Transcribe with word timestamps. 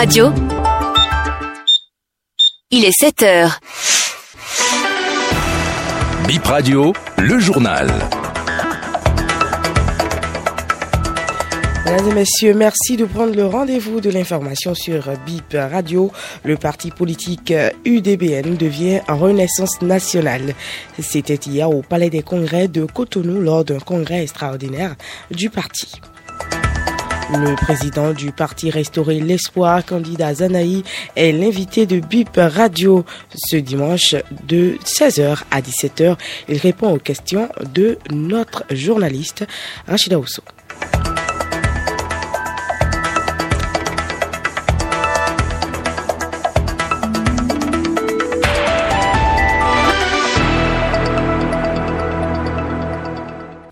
Radio. 0.00 0.32
Il 2.70 2.86
est 2.86 2.98
7 2.98 3.22
heures. 3.22 3.60
Bip 6.26 6.42
Radio, 6.46 6.94
le 7.18 7.38
journal. 7.38 7.86
Mesdames 11.84 12.08
et 12.08 12.14
messieurs, 12.14 12.54
merci 12.54 12.96
de 12.96 13.04
prendre 13.04 13.34
le 13.34 13.44
rendez-vous 13.44 14.00
de 14.00 14.08
l'information 14.08 14.74
sur 14.74 15.02
BIP 15.26 15.52
Radio. 15.52 16.10
Le 16.44 16.56
parti 16.56 16.90
politique 16.90 17.52
UDBN 17.84 18.56
devient 18.56 19.02
en 19.06 19.18
renaissance 19.18 19.82
nationale. 19.82 20.54
C'était 20.98 21.34
hier 21.34 21.68
au 21.68 21.82
Palais 21.82 22.08
des 22.08 22.22
Congrès 22.22 22.68
de 22.68 22.86
Cotonou 22.86 23.42
lors 23.42 23.66
d'un 23.66 23.80
congrès 23.80 24.22
extraordinaire 24.22 24.96
du 25.30 25.50
parti. 25.50 26.00
Le 27.32 27.54
président 27.54 28.12
du 28.12 28.32
parti 28.32 28.70
Restaurer 28.70 29.20
l'Espoir, 29.20 29.86
candidat 29.86 30.34
Zanaï, 30.34 30.82
est 31.14 31.30
l'invité 31.30 31.86
de 31.86 32.00
BIP 32.00 32.36
Radio 32.36 33.04
ce 33.36 33.56
dimanche 33.56 34.16
de 34.48 34.76
16h 34.84 35.44
à 35.52 35.60
17h. 35.60 36.16
Il 36.48 36.58
répond 36.58 36.92
aux 36.92 36.98
questions 36.98 37.48
de 37.72 37.98
notre 38.10 38.64
journaliste 38.70 39.46
Rachida 39.86 40.18
Ousso. 40.18 40.42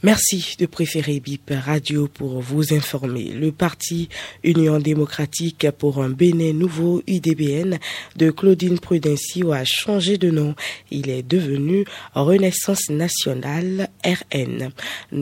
Merci 0.04 0.54
de 0.60 0.66
préférer 0.66 1.18
BIP 1.18 1.50
Radio 1.50 2.06
pour 2.06 2.40
vous 2.40 2.72
informer. 2.72 3.32
Le 3.32 3.50
parti 3.50 4.08
Union 4.44 4.78
démocratique 4.78 5.66
pour 5.76 6.00
un 6.00 6.08
Bénin 6.08 6.52
nouveau 6.52 7.02
UDBN 7.08 7.80
de 8.14 8.30
Claudine 8.30 8.78
Prudencio 8.78 9.50
a 9.50 9.64
changé 9.64 10.16
de 10.16 10.30
nom. 10.30 10.54
Il 10.92 11.10
est 11.10 11.24
devenu 11.24 11.84
Renaissance 12.14 12.90
nationale 12.90 13.88
RN. 14.04 14.70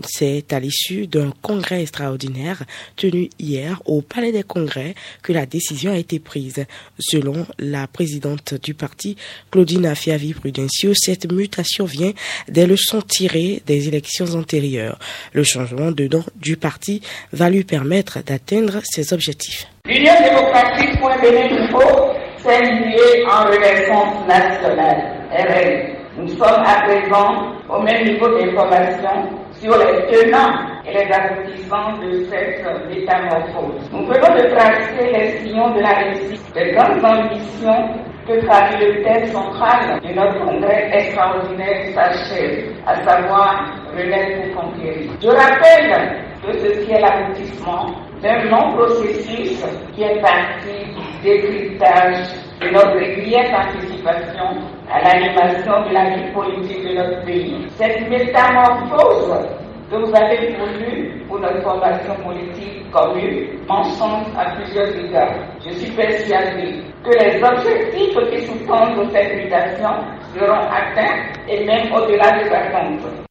C'est 0.07 0.53
à 0.53 0.61
l'issue 0.61 1.07
d'un 1.07 1.33
congrès 1.41 1.81
extraordinaire 1.81 2.63
tenu 2.97 3.31
hier 3.39 3.81
au 3.87 4.03
Palais 4.03 4.33
des 4.33 4.43
Congrès 4.43 4.95
que 5.23 5.33
la 5.33 5.47
décision 5.47 5.93
a 5.93 5.97
été 5.97 6.19
prise. 6.19 6.67
Selon 6.99 7.47
la 7.59 7.87
présidente 7.87 8.53
du 8.63 8.75
parti, 8.75 9.17
Claudine 9.51 9.87
Afiavi 9.87 10.35
Prudencio, 10.35 10.93
cette 10.95 11.33
mutation 11.33 11.87
vient 11.87 12.13
des 12.51 12.67
leçons 12.67 13.01
tirées 13.01 13.63
des 13.67 13.89
élections 13.89 14.35
antérieures. 14.35 14.66
Le 15.33 15.43
changement 15.43 15.91
de 15.91 16.09
nom 16.09 16.25
du 16.37 16.57
parti 16.57 17.03
va 17.33 17.51
lui 17.51 17.65
permettre 17.65 18.23
d'atteindre 18.25 18.81
ses 18.85 19.13
objectifs. 19.13 19.67
L'Union 19.87 20.13
démocratique 20.23 20.99
pour 21.01 21.11
Bénin 21.21 21.49
nouveau 21.49 22.13
s'est 22.39 22.63
liée 22.63 23.25
en 23.31 23.45
renaissance 23.45 24.27
nationale, 24.27 25.03
RN. 25.31 25.97
Nous 26.19 26.29
sommes 26.29 26.65
à 26.65 26.83
présent 26.87 27.53
au 27.69 27.83
même 27.83 28.05
niveau 28.07 28.29
d'information 28.39 29.29
sur 29.61 29.77
les 29.79 30.07
tenants 30.07 30.55
et 30.87 30.93
les 30.95 31.13
aboutissants 31.13 31.99
de 31.99 32.27
cette 32.31 32.65
métamorphose. 32.89 33.91
Nous 33.93 34.07
venons 34.07 34.35
de 34.35 34.55
tracer 34.55 35.13
les 35.13 35.39
sillons 35.39 35.75
de 35.75 35.81
la 35.81 35.95
réussite, 35.95 36.55
de 36.55 36.75
grandes 36.75 37.05
ambitions 37.05 37.95
que 38.27 38.45
traduit 38.47 38.87
le 38.87 39.03
thème 39.05 39.27
central 39.29 40.01
de 40.03 40.15
notre 40.15 40.45
congrès 40.45 40.91
extraordinaire 40.93 41.95
s'achève, 41.95 42.73
à 42.87 42.97
savoir 43.05 43.86
Je 43.99 45.29
rappelle 45.29 46.23
que 46.45 46.53
ceci 46.59 46.93
est 46.93 47.01
l'aboutissement 47.01 47.87
d'un 48.23 48.45
long 48.45 48.73
processus 48.77 49.65
qui 49.95 50.03
est 50.03 50.21
parti 50.21 50.85
du 50.95 51.23
décryptage 51.23 52.29
de 52.61 52.69
notre 52.71 52.99
régulière 52.99 53.51
participation 53.51 54.61
à 54.93 55.01
l'animation 55.03 55.89
de 55.89 55.95
la 55.95 56.11
vie 56.15 56.31
politique 56.33 56.83
de 56.87 56.95
notre 56.95 57.25
pays. 57.25 57.67
Cette 57.71 58.09
métamorphose 58.11 59.49
que 59.91 59.97
vous 59.97 60.15
avez 60.15 60.55
voulu 60.59 61.23
pour 61.29 61.39
notre 61.41 61.63
formation 61.63 62.15
politique 62.17 62.91
commune 62.91 63.61
m'enchante 63.67 64.27
à 64.37 64.51
plusieurs 64.57 64.95
égards. 64.95 65.35
Je 65.65 65.71
suis 65.71 65.93
persuadé 65.93 66.83
que 67.03 67.11
les 67.19 67.43
objectifs 67.43 68.19
qui 68.31 68.47
sous-tendent 68.47 69.11
cette 69.13 69.37
mutation 69.37 69.91
seront 70.35 70.69
atteints 70.69 71.23
et 71.49 71.65
même 71.65 71.93
au-delà 71.95 72.31
des 72.43 72.51
attentes. 72.51 73.26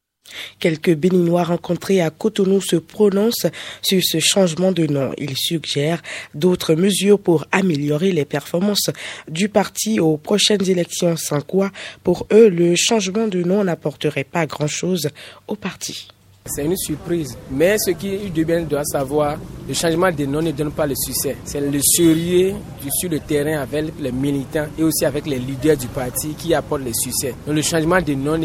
Quelques 0.58 0.94
Béninois 0.94 1.44
rencontrés 1.44 2.00
à 2.00 2.10
Cotonou 2.10 2.60
se 2.60 2.76
prononcent 2.76 3.46
sur 3.82 4.00
ce 4.02 4.18
changement 4.20 4.72
de 4.72 4.86
nom. 4.86 5.12
Ils 5.18 5.36
suggèrent 5.36 6.02
d'autres 6.34 6.74
mesures 6.74 7.18
pour 7.18 7.46
améliorer 7.52 8.12
les 8.12 8.24
performances 8.24 8.90
du 9.28 9.48
parti 9.48 10.00
aux 10.00 10.16
prochaines 10.16 10.68
élections, 10.68 11.16
sans 11.16 11.40
quoi, 11.40 11.70
pour 12.02 12.26
eux, 12.32 12.48
le 12.48 12.74
changement 12.76 13.28
de 13.28 13.42
nom 13.42 13.64
n'apporterait 13.64 14.24
pas 14.24 14.46
grand-chose 14.46 15.08
au 15.46 15.56
parti. 15.56 16.08
C'est 16.46 16.64
une 16.64 16.76
surprise. 16.76 17.36
Mais 17.50 17.76
ce 17.78 17.90
qui 17.90 18.16
bien 18.30 18.62
doit 18.62 18.84
savoir, 18.84 19.36
le 19.68 19.74
changement 19.74 20.10
de 20.12 20.24
nom 20.26 20.40
ne 20.40 20.52
donne 20.52 20.70
pas 20.70 20.86
le 20.86 20.94
succès. 20.94 21.36
C'est 21.44 21.60
le 21.60 21.80
sérieux 21.82 22.54
sur 23.00 23.10
le 23.10 23.18
terrain 23.18 23.60
avec 23.62 23.86
les 23.98 24.12
militants 24.12 24.66
et 24.78 24.82
aussi 24.84 25.04
avec 25.04 25.26
les 25.26 25.38
leaders 25.38 25.76
du 25.76 25.88
parti 25.88 26.34
qui 26.38 26.54
apporte 26.54 26.82
le 26.82 26.92
succès. 26.94 27.34
Donc 27.46 27.56
le 27.56 27.62
changement 27.62 28.00
de 28.00 28.14
nom 28.14 28.38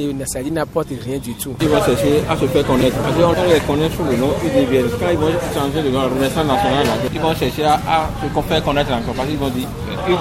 n'apporte 0.51 0.89
rien 1.05 1.19
du 1.19 1.33
tout. 1.35 1.55
Ils 1.61 1.67
vont 1.67 1.77
chercher 1.83 2.23
à 2.27 2.35
se 2.35 2.45
faire 2.45 2.65
connaître. 2.65 2.97
Parce 2.97 3.15
qu'on 3.15 3.53
les 3.53 3.59
connaît 3.59 3.89
sous 3.95 4.03
le 4.03 4.17
nom 4.17 4.29
UDBN. 4.43 4.89
Quand 4.99 5.09
ils 5.11 5.17
vont 5.17 5.31
changer 5.53 5.83
de 5.83 5.89
nom, 5.89 6.01
Renaissance 6.01 6.45
nationale, 6.45 6.87
ils 7.13 7.19
vont 7.21 7.35
chercher 7.35 7.63
à, 7.65 8.09
se 8.21 8.41
faire 8.41 8.63
connaître 8.63 8.91
encore. 8.91 9.13
Parce 9.13 9.27
qu'ils 9.29 9.37
vont 9.37 9.49
dire, 9.49 9.67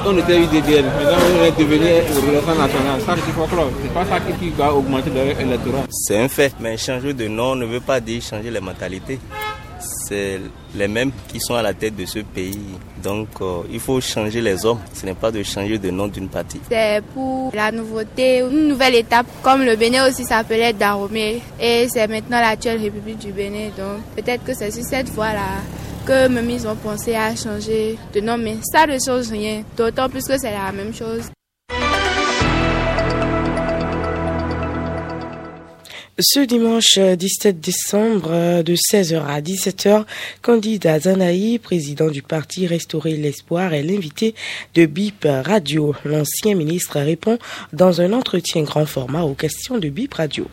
on 0.06 0.18
était 0.18 0.38
UDBN, 0.38 0.84
maintenant 0.84 1.18
on 1.40 1.44
est 1.44 1.58
devenu 1.58 1.84
Renaissance 2.26 2.58
nationale. 2.58 3.00
Ça, 3.06 3.14
c'est 3.16 3.82
C'est 3.82 3.94
pas 3.94 4.04
ça 4.04 4.20
qui 4.20 4.48
va 4.50 4.74
augmenter 4.74 5.10
l'électorat. 5.10 5.84
C'est 5.90 6.18
un 6.18 6.28
fait, 6.28 6.54
mais 6.60 6.76
changer 6.76 7.12
de 7.14 7.28
nom 7.28 7.54
ne 7.54 7.66
veut 7.66 7.80
pas 7.80 8.00
dire 8.00 8.22
changer 8.22 8.50
les 8.50 8.60
mentalités. 8.60 9.18
C'est 10.06 10.40
les 10.74 10.88
mêmes 10.88 11.10
qui 11.28 11.40
sont 11.40 11.54
à 11.54 11.62
la 11.62 11.72
tête 11.72 11.96
de 11.96 12.04
ce 12.04 12.18
pays. 12.18 12.58
Donc 13.02 13.28
euh, 13.40 13.62
il 13.72 13.80
faut 13.80 14.00
changer 14.00 14.40
les 14.42 14.66
hommes. 14.66 14.80
Ce 14.92 15.06
n'est 15.06 15.14
pas 15.14 15.30
de 15.30 15.42
changer 15.42 15.78
de 15.78 15.90
nom 15.90 16.06
d'une 16.08 16.28
partie. 16.28 16.60
C'est 16.70 17.00
pour 17.14 17.50
la 17.54 17.72
nouveauté, 17.72 18.40
une 18.40 18.68
nouvelle 18.68 18.96
étape. 18.96 19.26
Comme 19.42 19.62
le 19.62 19.76
Bénin 19.76 20.06
aussi 20.08 20.24
s'appelait 20.24 20.72
Dahomey. 20.74 21.40
Et 21.60 21.86
c'est 21.88 22.06
maintenant 22.08 22.40
l'actuelle 22.40 22.80
République 22.82 23.18
du 23.20 23.32
Bénin. 23.32 23.68
Donc 23.78 24.02
peut-être 24.16 24.44
que 24.44 24.52
c'est 24.52 24.70
sur 24.70 24.84
cette 24.84 25.08
fois-là 25.08 25.62
que 26.10 26.26
même 26.26 26.50
ils 26.50 26.66
ont 26.66 26.74
pensé 26.74 27.14
à 27.14 27.36
changer 27.36 27.96
de 28.12 28.20
nom. 28.20 28.36
Mais 28.36 28.56
ça 28.72 28.84
ne 28.86 28.98
change 28.98 29.30
rien. 29.30 29.62
D'autant 29.76 30.08
plus 30.08 30.24
que 30.26 30.36
c'est 30.36 30.50
la 30.50 30.72
même 30.72 30.92
chose. 30.92 31.30
Ce 36.18 36.40
dimanche 36.40 36.98
17 36.98 37.60
décembre 37.60 38.62
de 38.62 38.74
16h 38.74 39.24
à 39.24 39.40
17h, 39.40 40.04
candidat 40.42 40.98
Zanaï, 40.98 41.58
président 41.58 42.10
du 42.10 42.22
parti 42.22 42.66
Restaurer 42.66 43.16
l'Espoir, 43.16 43.72
est 43.72 43.84
l'invité 43.84 44.34
de 44.74 44.86
BIP 44.86 45.26
Radio. 45.26 45.94
L'ancien 46.04 46.56
ministre 46.56 47.00
répond 47.00 47.38
dans 47.72 48.00
un 48.00 48.12
entretien 48.12 48.62
grand 48.64 48.84
format 48.84 49.22
aux 49.22 49.34
questions 49.34 49.78
de 49.78 49.88
BIP 49.88 50.12
Radio. 50.14 50.46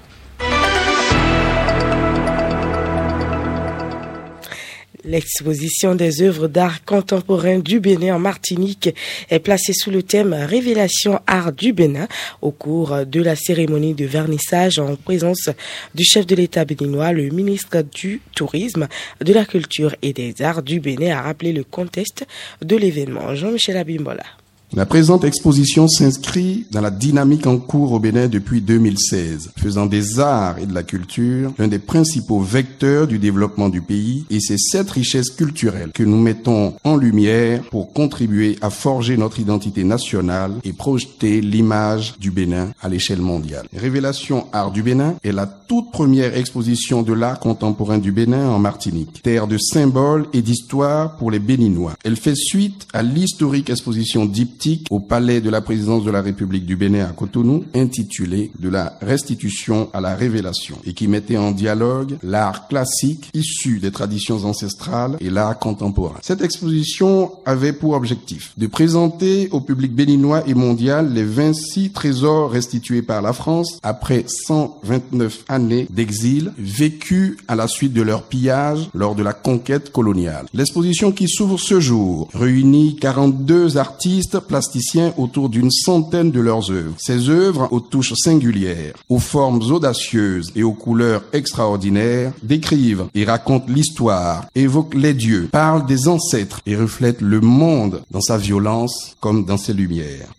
L'exposition 5.08 5.96
des 5.96 6.22
œuvres 6.22 6.50
d'art 6.50 6.84
contemporain 6.84 7.60
du 7.60 7.80
Bénin 7.80 8.16
en 8.16 8.20
Martinique 8.20 8.94
est 9.30 9.40
placée 9.40 9.72
sous 9.72 9.90
le 9.90 10.04
thème 10.04 10.34
Révélation 10.34 11.22
art 11.26 11.54
du 11.54 11.72
Bénin 11.72 12.10
au 12.42 12.52
cours 12.52 13.06
de 13.06 13.22
la 13.22 13.38
cérémonie 13.38 13.94
de 13.94 14.04
vernissage 14.04 14.80
en 14.80 14.98
présence 14.98 15.50
du 15.96 16.04
chef 16.04 16.28
de 16.28 16.36
l'État 16.36 16.66
béninois, 16.66 17.14
le 17.14 17.30
ministre 17.30 17.84
du 17.84 18.20
Tourisme, 18.36 18.90
de 19.22 19.32
la 19.32 19.46
Culture 19.46 19.96
et 20.02 20.12
des 20.12 20.42
Arts 20.42 20.62
du 20.62 20.82
Bénin 20.82 21.18
a 21.18 21.22
rappelé 21.22 21.54
le 21.54 21.64
contexte 21.64 22.28
de 22.62 22.76
l'événement. 22.76 23.34
Jean-Michel 23.34 23.78
Abimbola. 23.78 24.26
La 24.76 24.86
présente 24.86 25.24
exposition 25.24 25.88
s'inscrit 25.88 26.66
dans 26.72 26.82
la 26.82 26.92
dynamique 26.92 27.48
en 27.48 27.58
cours 27.58 27.94
au 27.94 28.00
Bénin 28.00 28.28
depuis 28.28 28.60
2016, 28.60 29.52
faisant 29.58 29.86
des 29.86 30.20
arts 30.20 30.60
et 30.60 30.66
de 30.66 30.74
la 30.74 30.84
culture 30.84 31.54
l'un 31.58 31.70
des 31.70 31.80
principaux 31.80 32.42
vecteurs 32.42 33.08
du 33.08 33.18
développement 33.18 33.70
du 33.70 33.82
pays 33.82 34.26
et 34.30 34.42
c'est 34.42 34.58
cette 34.58 34.92
richesse 34.92 35.30
culturelle 35.30 35.92
que 35.94 36.04
nous 36.04 36.20
mettons 36.20 36.74
en 36.84 36.98
lumière 36.98 37.64
pour 37.72 37.94
contribuer 37.94 38.58
à 38.62 38.70
forger 38.70 39.16
notre 39.16 39.40
identité 39.40 39.86
nationale 39.86 40.52
et 40.66 40.74
projeter 40.74 41.40
l'image 41.40 42.16
du 42.20 42.30
Bénin 42.30 42.74
à 42.82 42.90
l'échelle 42.90 43.22
mondiale. 43.22 43.68
Révélation 43.74 44.48
Art 44.52 44.72
du 44.72 44.84
Bénin 44.84 45.16
est 45.24 45.32
la 45.32 45.46
toute 45.46 45.92
première 45.92 46.36
exposition 46.36 47.04
de 47.04 47.14
l'art 47.14 47.40
contemporain 47.40 48.00
du 48.00 48.12
Bénin 48.12 48.50
en 48.50 48.60
Martinique, 48.60 49.24
terre 49.24 49.48
de 49.48 49.58
symboles 49.58 50.28
et 50.34 50.42
d'histoire 50.42 51.16
pour 51.16 51.32
les 51.32 51.40
Béninois. 51.40 51.94
Elle 52.04 52.18
fait 52.18 52.36
suite 52.36 52.86
à 52.94 53.02
l'historique 53.02 53.70
exposition 53.70 54.26
Deep 54.26 54.57
triptyque 54.58 54.88
au 54.90 55.00
palais 55.00 55.42
de 55.42 55.50
la 55.50 55.62
présidence 55.62 56.04
de 56.04 56.12
la 56.12 56.22
République 56.22 56.66
du 56.66 56.76
Bénin 56.76 57.06
à 57.06 57.12
Cotonou, 57.12 57.64
intitulé 57.76 58.52
De 58.60 58.70
la 58.70 58.98
restitution 59.02 59.90
à 59.94 60.02
la 60.02 60.16
révélation, 60.16 60.78
et 60.86 60.94
qui 60.94 61.08
mettait 61.08 61.38
en 61.38 61.52
dialogue 61.52 62.18
l'art 62.24 62.68
classique 62.68 63.30
issu 63.34 63.80
des 63.80 63.92
traditions 63.92 64.46
ancestrales 64.46 65.18
et 65.20 65.30
l'art 65.30 65.60
contemporain. 65.60 66.18
Cette 66.22 66.42
exposition 66.42 67.32
avait 67.46 67.74
pour 67.74 67.94
objectif 67.94 68.54
de 68.58 68.68
présenter 68.68 69.50
au 69.52 69.62
public 69.62 69.94
béninois 69.94 70.44
et 70.48 70.54
mondial 70.54 71.14
les 71.14 71.24
26 71.24 71.92
trésors 71.92 72.52
restitués 72.52 73.02
par 73.02 73.22
la 73.22 73.34
France 73.34 73.80
après 73.84 74.26
129 74.28 75.46
années 75.48 75.88
d'exil 75.90 76.52
vécu 76.58 77.38
à 77.48 77.56
la 77.56 77.68
suite 77.68 77.94
de 77.94 78.02
leur 78.02 78.24
pillage 78.24 78.90
lors 78.94 79.16
de 79.16 79.24
la 79.24 79.34
conquête 79.34 79.92
coloniale. 79.92 80.48
L'exposition 80.54 81.12
qui 81.12 81.28
s'ouvre 81.28 81.60
ce 81.60 81.80
jour 81.80 82.30
réunit 82.34 82.96
42 82.96 83.78
artistes 83.78 84.40
plasticiens 84.48 85.14
autour 85.18 85.50
d'une 85.50 85.72
centaine 85.72 86.32
de 86.32 86.40
leurs 86.40 86.72
œuvres. 86.72 86.96
Ces 86.98 87.30
œuvres 87.30 87.68
aux 87.72 87.80
touches 87.80 88.14
singulières, 88.16 88.94
aux 89.10 89.20
formes 89.20 89.62
audacieuses 89.72 90.52
et 90.56 90.64
aux 90.64 90.74
couleurs 90.74 91.24
extraordinaires 91.34 92.34
décrivent 92.44 93.08
et 93.14 93.26
racontent 93.26 93.66
l'histoire, 93.68 94.46
évoquent 94.56 94.96
les 94.96 95.14
dieux, 95.14 95.50
parlent 95.52 95.86
des 95.86 96.08
ancêtres 96.08 96.62
et 96.66 96.76
reflètent 96.76 97.22
le 97.22 97.42
monde 97.42 98.02
dans 98.12 98.22
sa 98.22 98.38
violence 98.38 99.16
comme 99.20 99.46
dans 99.46 99.58
ses 99.58 99.74
lumières. 99.74 100.37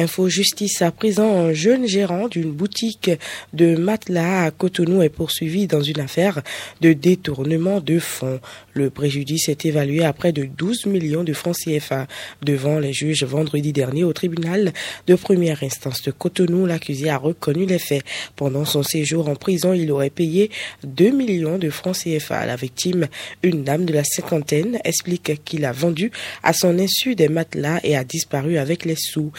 Info 0.00 0.30
Justice 0.30 0.80
à 0.80 0.92
présent, 0.92 1.30
un 1.30 1.52
jeune 1.52 1.86
gérant 1.86 2.26
d'une 2.26 2.52
boutique 2.52 3.10
de 3.52 3.76
matelas 3.76 4.44
à 4.44 4.50
Cotonou 4.50 5.02
est 5.02 5.10
poursuivi 5.10 5.66
dans 5.66 5.82
une 5.82 6.00
affaire 6.00 6.40
de 6.80 6.94
détournement 6.94 7.80
de 7.80 7.98
fonds. 7.98 8.40
Le 8.72 8.88
préjudice 8.88 9.50
est 9.50 9.66
évalué 9.66 10.02
à 10.02 10.14
près 10.14 10.32
de 10.32 10.44
12 10.44 10.86
millions 10.86 11.22
de 11.22 11.34
francs 11.34 11.54
CFA. 11.54 12.06
Devant 12.42 12.78
les 12.78 12.94
juges 12.94 13.24
vendredi 13.24 13.74
dernier 13.74 14.02
au 14.02 14.14
tribunal 14.14 14.72
de 15.06 15.14
première 15.16 15.62
instance 15.62 16.00
de 16.00 16.12
Cotonou, 16.12 16.64
l'accusé 16.64 17.10
a 17.10 17.18
reconnu 17.18 17.66
les 17.66 17.78
faits. 17.78 18.02
Pendant 18.36 18.64
son 18.64 18.82
séjour 18.82 19.28
en 19.28 19.36
prison, 19.36 19.74
il 19.74 19.92
aurait 19.92 20.08
payé 20.08 20.50
2 20.84 21.10
millions 21.10 21.58
de 21.58 21.68
francs 21.68 21.98
CFA. 22.04 22.46
La 22.46 22.56
victime, 22.56 23.06
une 23.42 23.64
dame 23.64 23.84
de 23.84 23.92
la 23.92 24.04
cinquantaine, 24.04 24.78
explique 24.82 25.44
qu'il 25.44 25.66
a 25.66 25.72
vendu 25.72 26.10
à 26.42 26.54
son 26.54 26.78
insu 26.78 27.14
des 27.14 27.28
matelas 27.28 27.80
et 27.84 27.98
a 27.98 28.04
disparu 28.04 28.56
avec 28.56 28.86
les 28.86 28.96
sous. 28.96 29.30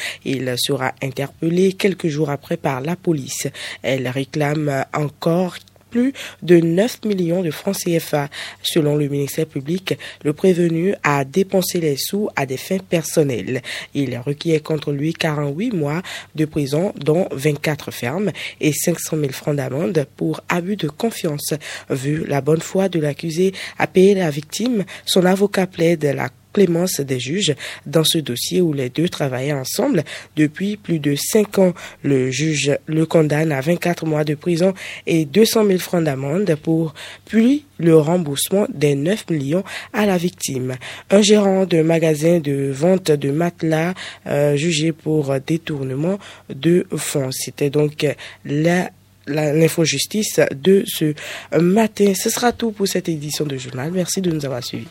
Sera 0.58 0.94
interpellé 1.02 1.74
quelques 1.74 2.08
jours 2.08 2.30
après 2.30 2.58
par 2.58 2.82
la 2.82 2.96
police. 2.96 3.48
Elle 3.82 4.08
réclame 4.08 4.86
encore 4.94 5.58
plus 5.92 6.14
de 6.42 6.60
9 6.60 7.06
millions 7.06 7.44
de 7.44 7.52
francs 7.52 7.76
CFA. 7.76 8.30
Selon 8.64 8.96
le 8.96 9.08
ministère 9.08 9.46
public, 9.46 10.00
le 10.24 10.34
prévenu 10.34 10.96
a 11.04 11.24
dépensé 11.24 11.80
les 11.80 11.98
sous 11.98 12.30
à 12.36 12.48
des 12.48 12.58
fins 12.58 12.80
personnelles. 12.80 13.62
Il 13.94 14.18
requiert 14.18 14.64
contre 14.64 14.92
lui 14.92 15.14
48 15.14 15.72
mois 15.74 16.02
de 16.34 16.46
prison, 16.46 16.94
dont 16.96 17.28
24 17.32 17.92
fermes 17.92 18.32
et 18.60 18.72
500 18.72 19.18
000 19.18 19.32
francs 19.34 19.56
d'amende 19.56 20.08
pour 20.16 20.42
abus 20.50 20.78
de 20.78 20.88
confiance. 20.88 21.54
Vu 21.90 22.26
la 22.26 22.42
bonne 22.42 22.62
foi 22.62 22.90
de 22.90 23.00
l'accusé 23.00 23.54
à 23.78 23.86
payer 23.86 24.16
la 24.16 24.30
victime, 24.30 24.86
son 25.06 25.26
avocat 25.26 25.68
plaide 25.68 26.06
la 26.06 26.30
clémence 26.54 27.00
des 27.00 27.20
juges 27.20 27.56
dans 27.86 28.04
ce 28.04 28.18
dossier 28.18 28.62
où 28.62 28.74
les 28.74 28.90
deux 28.90 29.10
travaillaient 29.10 29.54
ensemble 29.54 30.04
depuis 30.36 30.78
plus 30.78 31.00
de 31.00 31.16
cinq 31.16 31.60
ans. 31.60 31.74
Le 32.04 32.32
juge 32.32 32.78
le 32.86 33.06
condamne 33.06 33.52
à 33.52 33.62
24 33.62 34.06
mois 34.06 34.24
de 34.24 34.36
prison 34.36 34.74
et 35.08 35.26
200 35.26 35.66
000 35.66 35.80
francs 35.80 36.04
d'amende 36.04 36.56
pour 36.62 36.94
puis 37.26 37.66
le 37.78 37.98
remboursement 37.98 38.68
des 38.74 38.96
9 38.96 39.30
millions 39.30 39.64
à 39.94 40.06
la 40.06 40.18
victime. 40.18 40.76
Un 41.10 41.22
gérant 41.22 41.66
de 41.66 41.82
magasin 41.82 42.40
de 42.40 42.72
vente 42.72 43.12
de 43.12 43.32
matelas 43.32 43.94
euh, 44.28 44.56
jugé 44.56 44.92
pour 44.92 45.34
détournement 45.40 46.20
de 46.50 46.86
fonds. 46.96 47.32
C'était 47.32 47.70
donc 47.70 48.06
la 48.46 48.90
l'infojustice 49.28 50.40
de 50.52 50.84
ce 50.88 51.14
matin. 51.60 52.14
Ce 52.16 52.30
sera 52.30 52.52
tout 52.52 52.72
pour 52.72 52.88
cette 52.88 53.10
édition 53.10 53.46
de 53.46 53.58
journal. 53.58 53.92
Merci 53.92 54.22
de 54.22 54.32
nous 54.32 54.46
avoir 54.46 54.64
suivis. 54.64 54.88